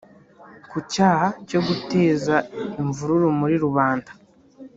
Ku 0.69 0.77
cyaha 0.91 1.27
cyo 1.47 1.59
guteza 1.67 2.35
imvururu 2.81 3.27
muri 3.39 3.55
rubanda 3.65 4.11